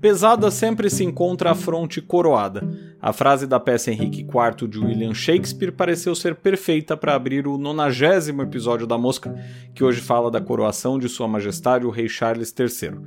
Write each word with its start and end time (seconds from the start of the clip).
Pesada 0.00 0.50
sempre 0.50 0.88
se 0.88 1.04
encontra 1.04 1.50
a 1.50 1.54
fronte 1.54 2.00
coroada. 2.00 2.66
A 3.02 3.12
frase 3.12 3.46
da 3.46 3.60
peça 3.60 3.90
Henrique 3.90 4.20
IV 4.22 4.66
de 4.66 4.78
William 4.78 5.12
Shakespeare 5.12 5.70
pareceu 5.70 6.14
ser 6.14 6.36
perfeita 6.36 6.96
para 6.96 7.14
abrir 7.14 7.46
o 7.46 7.58
nonagésimo 7.58 8.40
episódio 8.40 8.86
da 8.86 8.96
Mosca, 8.96 9.34
que 9.74 9.84
hoje 9.84 10.00
fala 10.00 10.30
da 10.30 10.40
coroação 10.40 10.98
de 10.98 11.06
Sua 11.06 11.28
Majestade 11.28 11.84
o 11.84 11.90
Rei 11.90 12.08
Charles 12.08 12.54
III. 12.58 12.98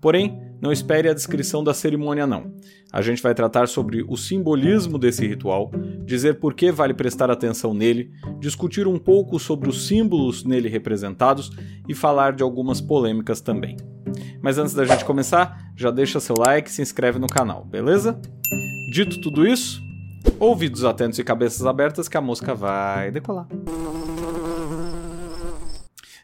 Porém, 0.00 0.40
não 0.58 0.72
espere 0.72 1.10
a 1.10 1.14
descrição 1.14 1.62
da 1.62 1.74
cerimônia 1.74 2.26
não. 2.26 2.54
A 2.90 3.02
gente 3.02 3.22
vai 3.22 3.34
tratar 3.34 3.68
sobre 3.68 4.02
o 4.08 4.16
simbolismo 4.16 4.96
desse 4.96 5.26
ritual, 5.26 5.70
dizer 6.06 6.38
por 6.38 6.54
que 6.54 6.72
vale 6.72 6.94
prestar 6.94 7.30
atenção 7.30 7.74
nele, 7.74 8.10
discutir 8.40 8.86
um 8.86 8.98
pouco 8.98 9.38
sobre 9.38 9.68
os 9.68 9.86
símbolos 9.86 10.44
nele 10.44 10.68
representados 10.68 11.50
e 11.86 11.94
falar 11.94 12.32
de 12.32 12.42
algumas 12.42 12.80
polêmicas 12.80 13.42
também. 13.42 13.76
Mas 14.42 14.58
antes 14.58 14.74
da 14.74 14.84
gente 14.84 15.04
começar, 15.04 15.72
já 15.76 15.90
deixa 15.90 16.20
seu 16.20 16.36
like 16.38 16.70
se 16.70 16.82
inscreve 16.82 17.18
no 17.18 17.26
canal, 17.26 17.64
beleza? 17.64 18.20
Dito 18.92 19.20
tudo 19.20 19.46
isso, 19.46 19.80
ouvidos 20.38 20.84
atentos 20.84 21.18
e 21.18 21.24
cabeças 21.24 21.66
abertas 21.66 22.08
que 22.08 22.16
a 22.16 22.20
mosca 22.20 22.54
vai 22.54 23.10
decolar. 23.10 23.46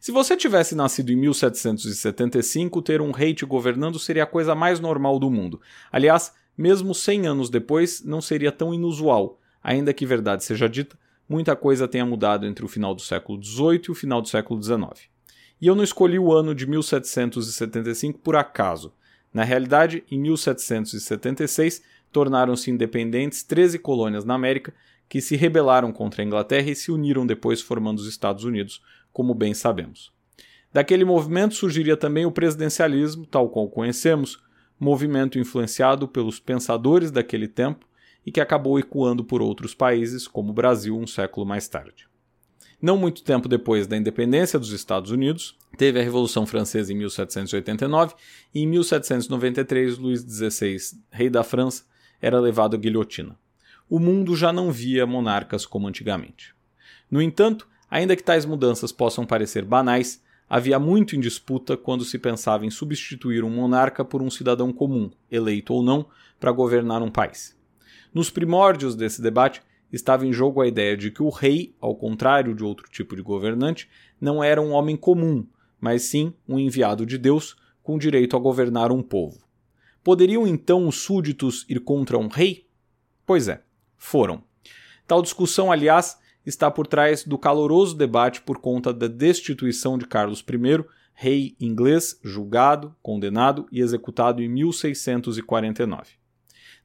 Se 0.05 0.13
você 0.13 0.37
tivesse 0.37 0.75
nascido 0.75 1.11
em 1.11 1.17
1775, 1.17 2.83
ter 2.83 3.01
um 3.01 3.11
rei 3.11 3.33
te 3.33 3.47
governando 3.47 3.99
seria 3.99 4.25
a 4.25 4.27
coisa 4.27 4.55
mais 4.55 4.79
normal 4.79 5.19
do 5.19 5.31
mundo. 5.31 5.61
Aliás, 5.91 6.33
mesmo 6.59 6.95
100 6.95 7.27
anos 7.27 7.49
depois, 7.49 8.05
não 8.05 8.21
seria 8.21 8.53
tão 8.53 8.75
inusual. 8.75 9.41
Ainda 9.63 9.95
que 9.95 10.05
verdade 10.05 10.45
seja 10.45 10.69
dita, 10.69 10.99
muita 11.27 11.57
coisa 11.57 11.89
tenha 11.89 12.05
mudado 12.05 12.45
entre 12.47 12.63
o 12.65 12.69
final 12.69 12.95
do 12.95 13.01
século 13.01 13.43
XVIII 13.43 13.83
e 13.89 13.91
o 13.91 13.95
final 13.95 14.21
do 14.21 14.29
século 14.29 14.63
XIX. 14.63 15.09
E 15.61 15.67
eu 15.67 15.75
não 15.75 15.85
escolhi 15.85 16.19
o 16.19 16.33
ano 16.33 16.55
de 16.55 16.67
1775 16.67 18.19
por 18.19 18.37
acaso. 18.37 18.93
Na 19.33 19.45
realidade, 19.45 20.05
em 20.11 20.19
1776, 20.21 21.83
tornaram-se 22.13 22.71
independentes 22.71 23.43
13 23.43 23.79
colônias 23.79 24.25
na 24.25 24.35
América 24.35 24.73
que 25.09 25.21
se 25.21 25.37
rebelaram 25.37 25.93
contra 25.93 26.23
a 26.23 26.25
Inglaterra 26.25 26.71
e 26.71 26.77
se 26.77 26.91
uniram 26.91 27.27
depois 27.27 27.61
formando 27.61 27.99
os 27.99 28.07
Estados 28.07 28.45
Unidos, 28.45 28.83
como 29.13 29.35
bem 29.35 29.55
sabemos. 29.55 30.13
Daquele 30.73 31.05
movimento 31.05 31.55
surgiria 31.55 31.97
também 31.97 32.27
o 32.27 32.33
presidencialismo, 32.33 33.27
tal 33.27 33.49
qual 33.49 33.69
conhecemos, 33.69 34.43
movimento 34.79 35.39
influenciado 35.39 36.09
pelos 36.09 36.41
pensadores 36.41 37.11
daquele 37.11 37.47
tempo 37.47 37.87
e 38.27 38.33
que 38.33 38.41
acabou 38.41 38.79
ecoando 38.79 39.23
por 39.23 39.41
outros 39.41 39.75
países, 39.75 40.27
como 40.27 40.51
o 40.51 40.55
Brasil 40.55 40.97
um 40.97 41.07
século 41.07 41.47
mais 41.47 41.69
tarde. 41.69 42.09
Não 42.81 42.97
muito 42.97 43.23
tempo 43.23 43.49
depois 43.49 43.87
da 43.87 43.97
independência 43.97 44.59
dos 44.59 44.73
Estados 44.73 45.11
Unidos, 45.11 45.57
teve 45.77 45.99
a 45.99 46.03
Revolução 46.03 46.47
Francesa 46.47 46.93
em 46.93 46.97
1789 46.97 48.15
e 48.55 48.63
em 48.63 48.67
1793 48.67 49.99
Luís 49.99 50.21
XVI, 50.21 50.77
rei 51.11 51.31
da 51.31 51.43
França, 51.43 51.85
era 52.21 52.41
levado 52.41 52.77
à 52.77 52.79
guilhotina. 52.79 53.39
O 53.89 53.99
mundo 53.99 54.35
já 54.35 54.53
não 54.53 54.71
via 54.71 55.07
monarcas 55.07 55.67
como 55.67 55.89
antigamente. 55.89 56.55
No 57.11 57.21
entanto, 57.21 57.69
Ainda 57.95 58.17
que 58.17 58.25
tais 58.25 58.45
mudanças 58.45 58.91
possam 58.91 59.25
parecer 59.25 59.65
banais, 59.65 60.21
havia 60.51 60.81
muito 60.81 61.15
em 61.15 61.21
disputa 61.21 61.77
quando 61.77 62.05
se 62.05 62.19
pensava 62.19 62.67
em 62.67 62.71
substituir 62.71 63.45
um 63.45 63.51
monarca 63.51 64.05
por 64.05 64.21
um 64.21 64.29
cidadão 64.29 64.73
comum, 64.73 65.13
eleito 65.31 65.73
ou 65.73 65.81
não, 65.81 66.05
para 66.41 66.51
governar 66.51 67.03
um 67.03 67.09
país. 67.09 67.57
Nos 68.13 68.31
primórdios 68.31 68.97
desse 68.97 69.23
debate, 69.23 69.63
estava 69.95 70.27
em 70.27 70.33
jogo 70.33 70.61
a 70.61 70.67
ideia 70.67 70.97
de 70.97 71.11
que 71.11 71.23
o 71.23 71.29
rei, 71.29 71.75
ao 71.81 71.95
contrário 71.95 72.55
de 72.55 72.65
outro 72.65 72.89
tipo 72.91 73.15
de 73.15 73.23
governante, 73.23 73.89
não 74.21 74.43
era 74.43 74.61
um 74.61 74.73
homem 74.73 74.97
comum, 74.97 75.47
mas 75.81 76.03
sim 76.03 76.33
um 76.49 76.59
enviado 76.59 77.07
de 77.07 77.17
Deus 77.17 77.57
com 77.83 77.99
direito 77.99 78.37
a 78.37 78.41
governar 78.41 78.91
um 78.91 79.03
povo. 79.03 79.39
Poderiam 80.03 80.47
então 80.47 80.89
os 80.89 80.97
súditos 80.97 81.65
ir 81.69 81.81
contra 81.81 82.19
um 82.19 82.29
rei? 82.29 82.67
Pois 83.25 83.49
é, 83.49 83.63
foram. 83.97 84.43
Tal 85.07 85.23
discussão, 85.23 85.71
aliás, 85.71 86.19
está 86.45 86.71
por 86.71 86.87
trás 86.87 87.25
do 87.25 87.39
caloroso 87.39 87.97
debate 87.97 88.41
por 88.41 88.59
conta 88.59 88.93
da 88.93 89.07
destituição 89.07 89.97
de 89.97 90.07
Carlos 90.07 90.41
I, 90.41 90.85
rei 91.15 91.57
inglês, 91.61 92.19
julgado, 92.23 92.95
condenado 93.03 93.67
e 93.71 93.81
executado 93.81 94.43
em 94.43 94.49
1649. 94.49 96.13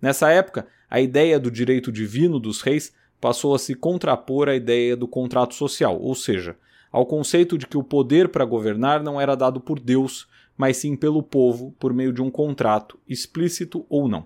Nessa 0.01 0.29
época, 0.29 0.67
a 0.89 1.01
ideia 1.01 1.39
do 1.39 1.51
direito 1.51 1.91
divino 1.91 2.39
dos 2.39 2.61
reis 2.61 2.93
passou 3.19 3.53
a 3.53 3.59
se 3.59 3.75
contrapor 3.75 4.49
à 4.49 4.55
ideia 4.55 4.95
do 4.95 5.07
contrato 5.07 5.53
social, 5.53 5.99
ou 5.99 6.15
seja, 6.15 6.57
ao 6.91 7.05
conceito 7.05 7.57
de 7.57 7.67
que 7.67 7.77
o 7.77 7.83
poder 7.83 8.29
para 8.29 8.45
governar 8.45 9.03
não 9.03 9.19
era 9.19 9.35
dado 9.35 9.59
por 9.59 9.79
Deus, 9.79 10.27
mas 10.57 10.77
sim 10.77 10.95
pelo 10.95 11.21
povo 11.21 11.75
por 11.79 11.93
meio 11.93 12.11
de 12.11 12.21
um 12.21 12.31
contrato, 12.31 12.99
explícito 13.07 13.85
ou 13.89 14.07
não. 14.07 14.25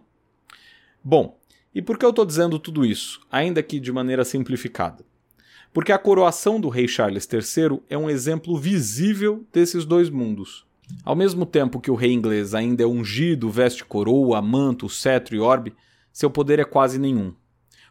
Bom, 1.03 1.37
e 1.73 1.81
por 1.81 1.97
que 1.97 2.05
eu 2.05 2.11
estou 2.11 2.25
dizendo 2.25 2.59
tudo 2.59 2.85
isso, 2.85 3.19
ainda 3.31 3.61
que 3.63 3.79
de 3.79 3.91
maneira 3.91 4.23
simplificada? 4.23 5.03
porque 5.73 5.91
a 5.91 5.97
coroação 5.97 6.61
do 6.61 6.69
rei 6.69 6.87
Charles 6.87 7.27
III 7.31 7.79
é 7.89 7.97
um 7.97 8.09
exemplo 8.09 8.55
visível 8.57 9.43
desses 9.51 9.83
dois 9.83 10.09
mundos. 10.09 10.65
Ao 11.03 11.15
mesmo 11.15 11.45
tempo 11.45 11.81
que 11.81 11.89
o 11.89 11.95
rei 11.95 12.11
inglês 12.11 12.53
ainda 12.53 12.83
é 12.83 12.85
ungido, 12.85 13.49
veste 13.49 13.83
coroa, 13.83 14.39
manto, 14.41 14.87
cetro 14.87 15.35
e 15.35 15.39
orbe, 15.39 15.73
seu 16.11 16.29
poder 16.29 16.59
é 16.59 16.63
quase 16.63 16.99
nenhum. 16.99 17.33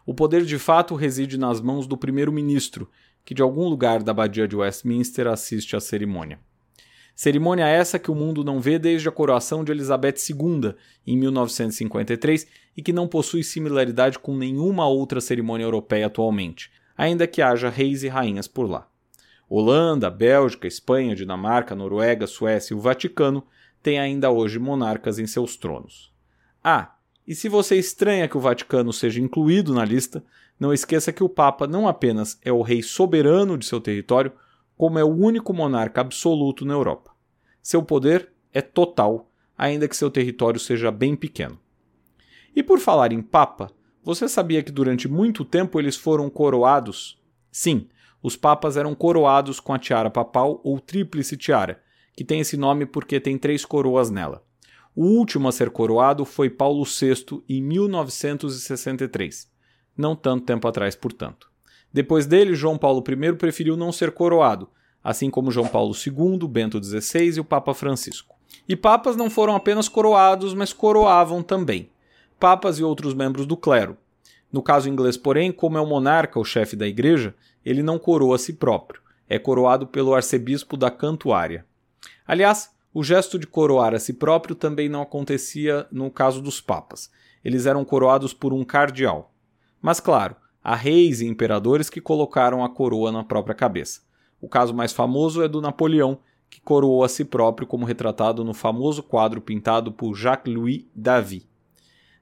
O 0.05 0.13
poder 0.13 0.45
de 0.45 0.59
fato 0.59 0.95
reside 0.95 1.39
nas 1.39 1.61
mãos 1.61 1.87
do 1.87 1.97
primeiro-ministro, 1.97 2.89
que 3.25 3.35
de 3.35 3.43
algum 3.43 3.69
lugar 3.69 4.03
da 4.03 4.11
abadia 4.11 4.49
de 4.49 4.57
Westminster 4.57 5.27
assiste 5.27 5.77
à 5.77 5.81
cerimônia. 5.81 6.41
Cerimônia 7.15 7.67
essa 7.67 7.99
que 7.99 8.11
o 8.11 8.15
mundo 8.15 8.43
não 8.43 8.61
vê 8.61 8.79
desde 8.79 9.09
a 9.09 9.13
coroação 9.13 9.63
de 9.63 9.71
Elizabeth 9.71 10.17
II, 10.29 10.75
em 11.07 11.17
1953, 11.17 12.47
e 12.77 12.83
que 12.83 12.93
não 12.93 13.07
possui 13.07 13.45
similaridade 13.45 14.19
com 14.19 14.37
nenhuma 14.37 14.89
outra 14.89 15.21
cerimônia 15.21 15.65
europeia 15.65 16.07
atualmente, 16.07 16.71
ainda 16.97 17.27
que 17.27 17.43
haja 17.43 17.69
reis 17.69 18.03
e 18.03 18.09
rainhas 18.09 18.49
por 18.49 18.69
lá. 18.69 18.89
Holanda, 19.49 20.09
Bélgica, 20.09 20.67
Espanha, 20.67 21.15
Dinamarca, 21.15 21.75
Noruega, 21.75 22.27
Suécia 22.27 22.73
e 22.73 22.77
o 22.77 22.81
Vaticano 22.81 23.45
têm 23.83 23.99
ainda 23.99 24.31
hoje 24.31 24.59
monarcas 24.59 25.19
em 25.19 25.27
seus 25.27 25.57
tronos. 25.57 26.11
Ah, 26.65 26.97
e 27.27 27.35
se 27.35 27.49
você 27.49 27.77
estranha 27.77 28.29
que 28.29 28.37
o 28.37 28.41
Vaticano 28.41 28.93
seja 28.93 29.21
incluído 29.21 29.73
na 29.73 29.85
lista, 29.85 30.25
não 30.59 30.73
esqueça 30.73 31.13
que 31.13 31.23
o 31.23 31.29
Papa 31.29 31.67
não 31.67 31.87
apenas 31.87 32.39
é 32.43 32.53
o 32.53 32.63
rei 32.63 32.83
soberano 32.83 33.57
de 33.57 33.65
seu 33.65 33.81
território, 33.81 34.33
como 34.77 34.99
é 34.99 35.05
o 35.05 35.15
único 35.15 35.53
monarca 35.53 36.01
absoluto 36.01 36.65
na 36.65 36.75
Europa. 36.75 37.13
Seu 37.63 37.83
poder 37.83 38.31
é 38.53 38.61
total, 38.61 39.31
ainda 39.57 39.87
que 39.87 39.97
seu 39.97 40.11
território 40.11 40.59
seja 40.59 40.91
bem 40.91 41.15
pequeno. 41.15 41.59
E 42.55 42.63
por 42.63 42.81
falar 42.81 43.13
em 43.13 43.23
Papa, 43.23 43.71
você 44.03 44.29
sabia 44.29 44.63
que 44.63 44.73
durante 44.73 45.09
muito 45.09 45.45
tempo 45.45 45.79
eles 45.79 45.97
foram 45.97 46.29
coroados? 46.29 47.21
Sim, 47.51 47.89
os 48.21 48.37
papas 48.37 48.77
eram 48.77 48.95
coroados 48.95 49.61
com 49.61 49.73
a 49.73 49.79
tiara 49.79 50.11
papal 50.11 50.61
ou 50.65 50.81
tríplice 50.81 51.37
tiara, 51.37 51.81
que 52.17 52.25
tem 52.25 52.41
esse 52.41 52.57
nome 52.57 52.85
porque 52.85 53.21
tem 53.21 53.39
três 53.39 53.65
coroas 53.65 54.11
nela. 54.11 54.45
O 54.95 55.05
último 55.05 55.49
a 55.49 55.53
ser 55.53 55.71
coroado 55.71 56.25
foi 56.25 56.51
Paulo 56.51 56.85
VI 56.85 57.43
em 57.49 57.63
1963, 57.63 59.51
não 59.97 60.15
tanto 60.15 60.45
tempo 60.45 60.69
atrás, 60.69 60.95
portanto. 60.95 61.51
Depois 61.93 62.27
dele, 62.27 62.55
João 62.55 62.79
Paulo 62.79 63.03
I 63.07 63.33
preferiu 63.35 63.77
não 63.77 63.91
ser 63.93 64.13
coroado, 64.13 64.69
assim 65.03 65.31
como 65.31 65.51
João 65.51 65.69
Paulo 65.69 65.95
II, 65.95 66.47
Bento 66.49 66.83
XVI 66.83 67.37
e 67.37 67.41
o 67.41 67.45
Papa 67.45 67.75
Francisco. 67.75 68.35
E 68.69 68.77
papas 68.77 69.17
não 69.17 69.29
foram 69.31 69.57
apenas 69.57 69.89
coroados, 69.89 70.55
mas 70.55 70.73
coroavam 70.73 71.43
também 71.43 71.91
papas 72.43 72.81
e 72.81 72.83
outros 72.83 73.15
membros 73.15 73.47
do 73.47 73.57
clero. 73.57 73.97
No 74.51 74.61
caso 74.61 74.89
inglês, 74.89 75.17
porém, 75.17 75.53
como 75.53 75.79
é 75.79 75.81
o 75.81 75.87
monarca 75.87 76.41
o 76.41 76.45
chefe 76.45 76.75
da 76.75 76.89
igreja, 76.89 77.37
ele 77.65 77.85
não 77.85 78.01
coroa 78.01 78.35
a 78.35 78.39
si 78.39 78.55
próprio, 78.55 79.01
é 79.29 79.39
coroado 79.39 79.87
pelo 79.87 80.13
arcebispo 80.13 80.77
da 80.77 80.91
Cantuária. 80.91 81.65
Aliás, 82.27 82.75
o 82.95 83.03
gesto 83.03 83.39
de 83.39 83.47
coroar 83.47 83.95
a 83.95 83.99
si 83.99 84.13
próprio 84.13 84.55
também 84.55 84.89
não 84.89 85.01
acontecia 85.01 85.87
no 85.91 86.11
caso 86.11 86.43
dos 86.43 86.61
papas. 86.61 87.11
Eles 87.43 87.65
eram 87.65 87.85
coroados 87.85 88.35
por 88.35 88.53
um 88.53 88.65
cardeal. 88.65 89.33
Mas 89.81 89.99
claro, 89.99 90.37
há 90.63 90.77
reis 90.77 91.21
e 91.21 91.27
imperadores 91.27 91.89
que 91.89 92.01
colocaram 92.01 92.63
a 92.63 92.69
coroa 92.69 93.11
na 93.11 93.25
própria 93.25 93.55
cabeça. 93.55 94.03
O 94.41 94.49
caso 94.49 94.75
mais 94.75 94.93
famoso 94.93 95.43
é 95.43 95.49
do 95.49 95.61
Napoleão, 95.61 96.19
que 96.51 96.61
coroou 96.61 97.03
a 97.03 97.09
si 97.09 97.25
próprio, 97.25 97.67
como 97.67 97.87
retratado 97.87 98.45
no 98.45 98.53
famoso 98.53 99.03
quadro 99.03 99.41
pintado 99.41 99.91
por 99.91 100.15
Jacques-Louis 100.15 100.85
David. 100.95 101.49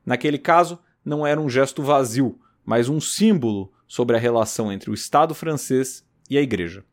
Naquele 0.06 0.38
caso, 0.38 0.78
não 1.05 1.26
era 1.26 1.40
um 1.40 1.49
gesto 1.49 1.82
vazio, 1.82 2.38
mas 2.64 2.88
um 2.88 3.00
símbolo 3.00 3.73
sobre 3.88 4.16
a 4.16 4.20
relação 4.20 4.70
entre 4.70 4.88
o 4.88 4.94
Estado 4.94 5.34
francês 5.34 6.06
e 6.28 6.38
a 6.38 6.43
Igreja. 6.43 6.84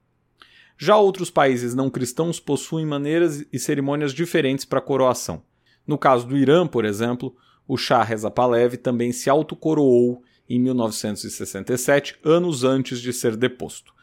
Já 0.77 0.95
outros 0.95 1.31
países 1.31 1.74
não 1.74 1.89
cristãos 1.89 2.39
possuem 2.39 2.85
maneiras 2.85 3.44
e 3.51 3.57
cerimônias 3.57 4.13
diferentes 4.13 4.63
para 4.63 4.77
a 4.77 4.81
coroação. 4.81 5.41
No 5.88 5.97
caso 5.97 6.27
do 6.27 6.38
Irã, 6.38 6.68
por 6.68 6.85
exemplo, 6.85 7.35
o 7.68 7.77
Shah 7.77 8.03
Reza 8.03 8.29
Pahlavi 8.29 8.77
também 8.77 9.12
se 9.12 9.29
autocoroou 9.29 10.21
em 10.47 10.59
1967, 10.59 12.19
anos 12.24 12.63
antes 12.63 13.01
de 13.01 13.12
ser 13.12 13.35
deposto. 13.35 13.94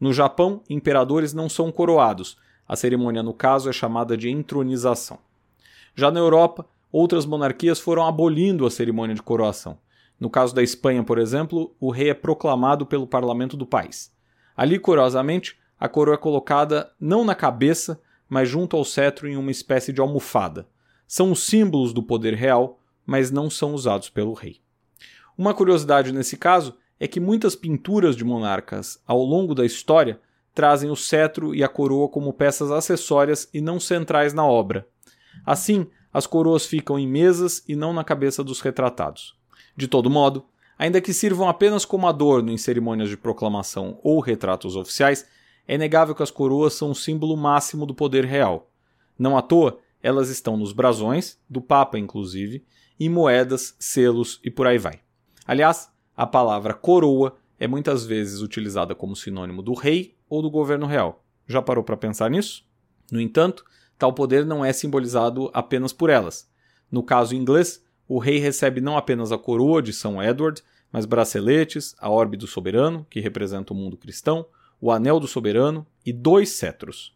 No 0.00 0.12
Japão, 0.12 0.62
imperadores 0.68 1.32
não 1.32 1.48
são 1.48 1.70
coroados. 1.70 2.36
A 2.66 2.74
cerimônia, 2.74 3.22
no 3.22 3.32
caso, 3.32 3.70
é 3.70 3.72
chamada 3.72 4.16
de 4.16 4.28
entronização. 4.28 5.18
Já 5.94 6.10
na 6.10 6.18
Europa, 6.18 6.66
outras 6.90 7.24
monarquias 7.24 7.78
foram 7.78 8.06
abolindo 8.06 8.66
a 8.66 8.70
cerimônia 8.70 9.14
de 9.14 9.22
coroação. 9.22 9.78
No 10.18 10.28
caso 10.28 10.54
da 10.54 10.62
Espanha, 10.62 11.02
por 11.04 11.18
exemplo, 11.18 11.74
o 11.78 11.90
rei 11.90 12.10
é 12.10 12.14
proclamado 12.14 12.84
pelo 12.84 13.06
parlamento 13.06 13.56
do 13.56 13.66
país. 13.66 14.12
Ali, 14.56 14.78
curiosamente, 14.78 15.56
a 15.78 15.88
coroa 15.88 16.14
é 16.14 16.18
colocada 16.18 16.90
não 17.00 17.24
na 17.24 17.34
cabeça, 17.34 18.00
mas 18.28 18.48
junto 18.48 18.76
ao 18.76 18.84
cetro 18.84 19.28
em 19.28 19.36
uma 19.36 19.50
espécie 19.50 19.92
de 19.92 20.00
almofada. 20.00 20.66
São 21.06 21.30
os 21.30 21.44
símbolos 21.44 21.92
do 21.92 22.02
poder 22.02 22.34
real, 22.34 22.80
mas 23.04 23.30
não 23.30 23.50
são 23.50 23.74
usados 23.74 24.08
pelo 24.08 24.32
rei. 24.32 24.60
Uma 25.36 25.52
curiosidade 25.52 26.12
nesse 26.12 26.36
caso 26.36 26.74
é 26.98 27.06
que 27.08 27.20
muitas 27.20 27.54
pinturas 27.54 28.16
de 28.16 28.24
monarcas 28.24 29.00
ao 29.06 29.22
longo 29.22 29.54
da 29.54 29.66
história 29.66 30.20
trazem 30.54 30.90
o 30.90 30.96
cetro 30.96 31.54
e 31.54 31.64
a 31.64 31.68
coroa 31.68 32.08
como 32.08 32.32
peças 32.32 32.70
acessórias 32.70 33.48
e 33.52 33.60
não 33.60 33.80
centrais 33.80 34.32
na 34.32 34.46
obra. 34.46 34.86
Assim, 35.44 35.86
as 36.12 36.26
coroas 36.26 36.64
ficam 36.64 36.98
em 36.98 37.08
mesas 37.08 37.62
e 37.68 37.74
não 37.74 37.92
na 37.92 38.04
cabeça 38.04 38.44
dos 38.44 38.60
retratados. 38.60 39.36
De 39.76 39.88
todo 39.88 40.08
modo, 40.08 40.46
ainda 40.78 41.00
que 41.00 41.12
sirvam 41.12 41.48
apenas 41.48 41.84
como 41.84 42.06
adorno 42.06 42.52
em 42.52 42.56
cerimônias 42.56 43.08
de 43.08 43.16
proclamação 43.16 43.98
ou 44.02 44.20
retratos 44.20 44.76
oficiais, 44.76 45.26
é 45.66 45.74
inegável 45.74 46.14
que 46.14 46.22
as 46.22 46.30
coroas 46.30 46.74
são 46.74 46.90
o 46.90 46.94
símbolo 46.94 47.36
máximo 47.36 47.86
do 47.86 47.94
poder 47.94 48.24
real. 48.24 48.70
Não 49.18 49.36
à 49.36 49.42
toa, 49.42 49.78
elas 50.02 50.28
estão 50.28 50.56
nos 50.56 50.72
brasões, 50.72 51.38
do 51.48 51.60
Papa 51.60 51.98
inclusive, 51.98 52.64
em 52.98 53.08
moedas, 53.08 53.74
selos 53.78 54.40
e 54.44 54.50
por 54.50 54.66
aí 54.66 54.78
vai. 54.78 55.00
Aliás, 55.46 55.90
a 56.16 56.26
palavra 56.26 56.74
coroa 56.74 57.36
é 57.58 57.66
muitas 57.66 58.04
vezes 58.04 58.40
utilizada 58.40 58.94
como 58.94 59.16
sinônimo 59.16 59.62
do 59.62 59.72
rei 59.74 60.16
ou 60.28 60.42
do 60.42 60.50
governo 60.50 60.86
real. 60.86 61.24
Já 61.46 61.60
parou 61.60 61.82
para 61.82 61.96
pensar 61.96 62.30
nisso? 62.30 62.66
No 63.10 63.20
entanto, 63.20 63.64
tal 63.98 64.12
poder 64.12 64.44
não 64.44 64.64
é 64.64 64.72
simbolizado 64.72 65.50
apenas 65.52 65.92
por 65.92 66.10
elas. 66.10 66.48
No 66.90 67.02
caso 67.02 67.34
inglês, 67.34 67.82
o 68.06 68.18
rei 68.18 68.38
recebe 68.38 68.80
não 68.80 68.96
apenas 68.96 69.32
a 69.32 69.38
coroa 69.38 69.82
de 69.82 69.92
São 69.92 70.22
Edward, 70.22 70.62
mas 70.92 71.06
braceletes, 71.06 71.94
a 71.98 72.08
orbe 72.08 72.36
do 72.36 72.46
soberano, 72.46 73.06
que 73.10 73.20
representa 73.20 73.72
o 73.72 73.76
mundo 73.76 73.96
cristão, 73.96 74.46
o 74.80 74.90
anel 74.90 75.18
do 75.18 75.26
soberano 75.26 75.86
e 76.04 76.12
dois 76.12 76.50
cetros. 76.50 77.14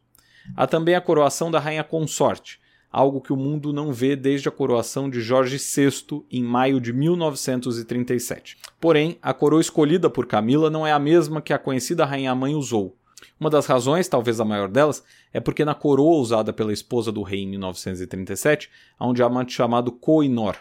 Há 0.57 0.67
também 0.67 0.95
a 0.95 1.01
coroação 1.01 1.51
da 1.51 1.59
rainha 1.59 1.85
consorte, 1.85 2.59
algo 2.91 3.21
que 3.21 3.33
o 3.33 3.37
mundo 3.37 3.73
não 3.73 3.93
vê 3.93 4.17
desde 4.17 4.49
a 4.49 4.53
coroação 4.53 5.11
de 5.11 5.21
Jorge 5.21 5.59
VI 5.59 6.25
em 6.31 6.43
maio 6.43 6.81
de 6.81 6.93
1937. 6.93 8.57
Porém, 8.81 9.19
a 9.21 9.35
coroa 9.35 9.61
escolhida 9.61 10.09
por 10.09 10.27
Camila 10.27 10.71
não 10.71 10.87
é 10.87 10.93
a 10.93 10.99
mesma 10.99 11.43
que 11.43 11.53
a 11.53 11.59
conhecida 11.59 12.05
rainha 12.05 12.35
mãe 12.35 12.55
usou. 12.55 12.97
Uma 13.39 13.51
das 13.51 13.67
razões, 13.67 14.09
talvez 14.09 14.41
a 14.41 14.45
maior 14.45 14.69
delas, 14.69 15.05
é 15.33 15.41
porque 15.41 15.65
na 15.65 15.75
coroa 15.75 16.21
usada 16.21 16.53
pela 16.53 16.73
esposa 16.73 17.13
do 17.13 17.23
rei 17.23 17.43
em 17.43 17.49
1937 17.49 18.71
há 18.99 19.07
um 19.07 19.13
diamante 19.13 19.53
chamado 19.53 19.93
Koh-i-Noor. 19.93 20.57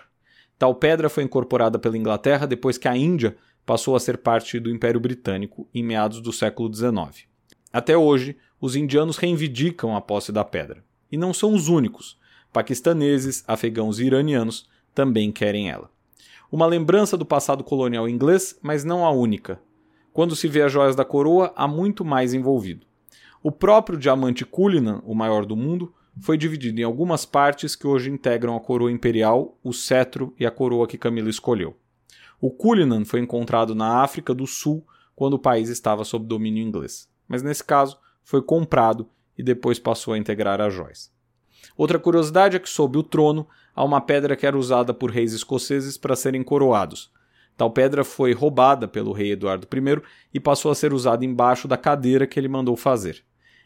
Tal 0.59 0.73
pedra 0.75 1.09
foi 1.09 1.23
incorporada 1.23 1.77
pela 1.77 1.97
Inglaterra 1.97 2.47
depois 2.47 2.77
que 2.77 2.87
a 2.87 2.97
Índia 2.97 3.37
passou 3.67 3.97
a 3.97 3.99
ser 3.99 4.19
parte 4.19 4.61
do 4.61 4.71
Império 4.71 4.97
Britânico 4.97 5.67
em 5.75 5.83
meados 5.83 6.21
do 6.21 6.31
século 6.31 6.73
XIX. 6.73 7.27
Até 7.71 7.97
hoje, 7.97 8.37
os 8.61 8.77
indianos 8.77 9.17
reivindicam 9.17 9.93
a 9.93 9.99
posse 9.99 10.31
da 10.31 10.45
pedra. 10.45 10.81
E 11.11 11.17
não 11.17 11.33
são 11.33 11.53
os 11.53 11.67
únicos. 11.67 12.17
Paquistaneses, 12.53 13.43
afegãos 13.45 13.99
e 13.99 14.05
iranianos 14.05 14.69
também 14.95 15.33
querem 15.33 15.69
ela. 15.69 15.91
Uma 16.49 16.65
lembrança 16.65 17.17
do 17.17 17.25
passado 17.25 17.61
colonial 17.61 18.07
inglês, 18.07 18.57
mas 18.61 18.85
não 18.85 19.05
a 19.05 19.11
única. 19.11 19.59
Quando 20.13 20.33
se 20.33 20.47
vê 20.47 20.61
as 20.61 20.71
joias 20.71 20.95
da 20.95 21.03
coroa, 21.03 21.51
há 21.53 21.67
muito 21.67 22.05
mais 22.05 22.33
envolvido. 22.33 22.87
O 23.43 23.51
próprio 23.51 23.99
diamante 23.99 24.45
Cullinan, 24.45 25.01
o 25.05 25.13
maior 25.13 25.45
do 25.45 25.57
mundo, 25.57 25.93
foi 26.21 26.37
dividido 26.37 26.79
em 26.79 26.85
algumas 26.85 27.25
partes 27.25 27.75
que 27.75 27.85
hoje 27.85 28.09
integram 28.09 28.55
a 28.55 28.61
coroa 28.61 28.89
imperial, 28.89 29.57
o 29.61 29.73
cetro 29.73 30.33
e 30.39 30.45
a 30.45 30.51
coroa 30.51 30.87
que 30.87 30.97
Camila 30.97 31.29
escolheu. 31.29 31.75
O 32.39 32.51
Cullinan 32.51 33.03
foi 33.03 33.19
encontrado 33.19 33.73
na 33.73 34.03
África 34.03 34.33
do 34.33 34.45
Sul 34.45 34.85
quando 35.15 35.33
o 35.33 35.39
país 35.39 35.69
estava 35.69 36.03
sob 36.03 36.27
domínio 36.27 36.63
inglês, 36.63 37.09
mas 37.27 37.41
nesse 37.41 37.63
caso 37.63 37.97
foi 38.23 38.43
comprado 38.43 39.09
e 39.35 39.41
depois 39.41 39.79
passou 39.79 40.13
a 40.13 40.17
integrar 40.19 40.61
as 40.61 40.71
joias. 40.71 41.11
Outra 41.75 41.97
curiosidade 41.97 42.55
é 42.55 42.59
que 42.59 42.69
sob 42.69 42.95
o 42.95 43.03
trono 43.03 43.47
há 43.75 43.83
uma 43.83 43.99
pedra 43.99 44.35
que 44.35 44.45
era 44.45 44.57
usada 44.57 44.93
por 44.93 45.09
reis 45.09 45.33
escoceses 45.33 45.97
para 45.97 46.15
serem 46.15 46.43
coroados. 46.43 47.11
Tal 47.55 47.71
pedra 47.71 48.03
foi 48.03 48.33
roubada 48.33 48.87
pelo 48.87 49.11
rei 49.11 49.31
Eduardo 49.31 49.67
I 49.73 50.01
e 50.31 50.39
passou 50.39 50.69
a 50.69 50.75
ser 50.75 50.93
usada 50.93 51.25
embaixo 51.25 51.67
da 51.67 51.75
cadeira 51.75 52.27
que 52.27 52.39
ele 52.39 52.47
mandou 52.47 52.75
fazer. 52.75 53.23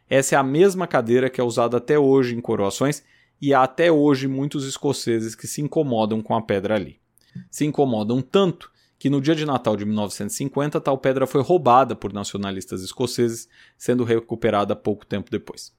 Essa 0.10 0.36
é 0.36 0.38
a 0.38 0.44
mesma 0.44 0.88
cadeira 0.88 1.30
que 1.30 1.42
é 1.42 1.44
usada 1.44 1.76
até 1.76 2.00
hoje 2.00 2.36
em 2.36 2.40
coroações 2.40 3.04
e 3.42 3.54
há 3.54 3.64
até 3.64 3.92
hoje 3.92 4.30
muitos 4.30 4.66
escoceses 4.66 5.36
que 5.36 5.48
se 5.48 5.62
incomodam 5.62 6.22
com 6.22 6.34
a 6.34 6.42
pedra 6.42 6.76
ali. 6.76 7.01
Se 7.50 7.66
incomodam 7.66 8.22
tanto 8.22 8.72
que 8.98 9.10
no 9.10 9.20
dia 9.20 9.34
de 9.34 9.46
Natal 9.46 9.76
de 9.76 9.84
1950 9.84 10.80
tal 10.80 10.98
pedra 10.98 11.26
foi 11.26 11.42
roubada 11.42 11.96
por 11.96 12.14
nacionalistas 12.14 12.84
escoceses, 12.84 13.50
sendo 13.78 14.04
recuperada 14.04 14.76
pouco 14.76 15.06
tempo 15.06 15.32
depois. 15.32 15.74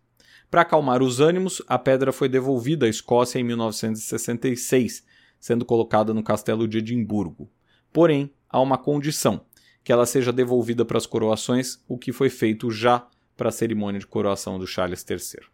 Para 0.50 0.62
acalmar 0.62 1.02
os 1.02 1.20
ânimos, 1.20 1.62
a 1.66 1.78
pedra 1.78 2.12
foi 2.12 2.28
devolvida 2.28 2.84
à 2.84 2.88
Escócia 2.88 3.38
em 3.38 3.44
1966, 3.44 5.04
sendo 5.38 5.64
colocada 5.64 6.12
no 6.12 6.22
castelo 6.22 6.66
de 6.66 6.78
Edimburgo. 6.78 7.48
Porém, 7.92 8.30
há 8.50 8.60
uma 8.60 8.76
condição: 8.76 9.46
que 9.84 9.92
ela 9.92 10.04
seja 10.04 10.32
devolvida 10.32 10.84
para 10.84 10.98
as 10.98 11.06
coroações, 11.06 11.82
o 11.88 11.96
que 11.96 12.12
foi 12.12 12.28
feito 12.28 12.70
já 12.70 13.06
para 13.36 13.48
a 13.48 13.52
cerimônia 13.52 13.98
de 13.98 14.06
coroação 14.06 14.58
do 14.58 14.66
Charles 14.66 15.04
III. 15.08 15.44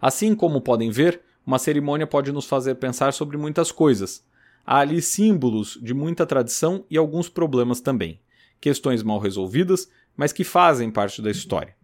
Assim 0.00 0.34
como 0.34 0.60
podem 0.60 0.90
ver, 0.90 1.20
uma 1.44 1.58
cerimônia 1.58 2.06
pode 2.06 2.32
nos 2.32 2.46
fazer 2.46 2.74
pensar 2.76 3.12
sobre 3.12 3.36
muitas 3.36 3.70
coisas, 3.70 4.24
há 4.66 4.80
ali 4.80 5.00
símbolos 5.00 5.78
de 5.80 5.94
muita 5.94 6.26
tradição 6.26 6.84
e 6.90 6.98
alguns 6.98 7.28
problemas 7.28 7.80
também. 7.80 8.20
Questões 8.60 9.02
mal 9.02 9.20
resolvidas, 9.20 9.88
mas 10.16 10.32
que 10.32 10.42
fazem 10.42 10.90
parte 10.90 11.22
da 11.22 11.30
história. 11.30 11.76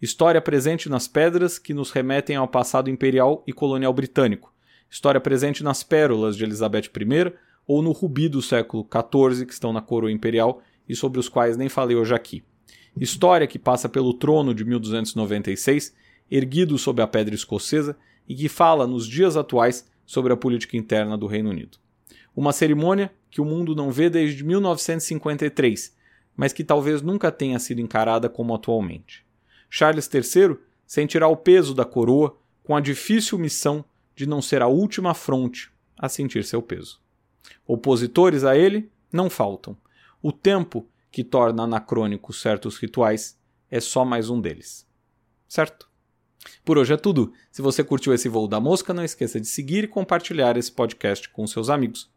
História 0.00 0.40
presente 0.40 0.88
nas 0.88 1.08
pedras 1.08 1.58
que 1.58 1.74
nos 1.74 1.90
remetem 1.90 2.36
ao 2.36 2.46
passado 2.46 2.88
imperial 2.88 3.42
e 3.46 3.52
colonial 3.52 3.92
britânico. 3.92 4.54
História 4.88 5.20
presente 5.20 5.64
nas 5.64 5.82
pérolas 5.82 6.36
de 6.36 6.44
Elizabeth 6.44 6.90
I 6.96 7.32
ou 7.66 7.82
no 7.82 7.90
rubi 7.90 8.28
do 8.28 8.40
século 8.40 8.86
XIV 8.86 9.44
que 9.44 9.52
estão 9.52 9.72
na 9.72 9.82
coroa 9.82 10.12
imperial 10.12 10.62
e 10.88 10.94
sobre 10.94 11.18
os 11.18 11.28
quais 11.28 11.56
nem 11.56 11.68
falei 11.68 11.96
hoje 11.96 12.14
aqui. 12.14 12.44
História 12.98 13.46
que 13.46 13.58
passa 13.58 13.88
pelo 13.88 14.14
trono 14.14 14.54
de 14.54 14.64
1296, 14.64 15.94
erguido 16.30 16.78
sob 16.78 17.02
a 17.02 17.06
pedra 17.06 17.34
escocesa 17.34 17.96
e 18.28 18.34
que 18.34 18.48
fala 18.48 18.86
nos 18.86 19.06
dias 19.06 19.36
atuais 19.36 19.86
sobre 20.06 20.32
a 20.32 20.36
política 20.36 20.76
interna 20.76 21.18
do 21.18 21.26
Reino 21.26 21.50
Unido. 21.50 21.78
Uma 22.38 22.52
cerimônia 22.52 23.12
que 23.32 23.40
o 23.40 23.44
mundo 23.44 23.74
não 23.74 23.90
vê 23.90 24.08
desde 24.08 24.44
1953, 24.44 25.92
mas 26.36 26.52
que 26.52 26.62
talvez 26.62 27.02
nunca 27.02 27.32
tenha 27.32 27.58
sido 27.58 27.80
encarada 27.80 28.28
como 28.28 28.54
atualmente. 28.54 29.26
Charles 29.68 30.08
III 30.14 30.56
sentirá 30.86 31.26
o 31.26 31.36
peso 31.36 31.74
da 31.74 31.84
coroa 31.84 32.38
com 32.62 32.76
a 32.76 32.80
difícil 32.80 33.40
missão 33.40 33.84
de 34.14 34.24
não 34.24 34.40
ser 34.40 34.62
a 34.62 34.68
última 34.68 35.14
fronte 35.14 35.72
a 35.98 36.08
sentir 36.08 36.44
seu 36.44 36.62
peso. 36.62 37.00
Opositores 37.66 38.44
a 38.44 38.56
ele 38.56 38.88
não 39.12 39.28
faltam. 39.28 39.76
O 40.22 40.30
tempo 40.30 40.86
que 41.10 41.24
torna 41.24 41.64
anacrônicos 41.64 42.40
certos 42.40 42.76
rituais 42.76 43.36
é 43.68 43.80
só 43.80 44.04
mais 44.04 44.30
um 44.30 44.40
deles. 44.40 44.86
Certo? 45.48 45.90
Por 46.64 46.78
hoje 46.78 46.94
é 46.94 46.96
tudo. 46.96 47.32
Se 47.50 47.60
você 47.60 47.82
curtiu 47.82 48.14
esse 48.14 48.28
voo 48.28 48.46
da 48.46 48.60
mosca, 48.60 48.94
não 48.94 49.02
esqueça 49.02 49.40
de 49.40 49.48
seguir 49.48 49.82
e 49.82 49.88
compartilhar 49.88 50.56
esse 50.56 50.70
podcast 50.70 51.28
com 51.30 51.44
seus 51.44 51.68
amigos. 51.68 52.16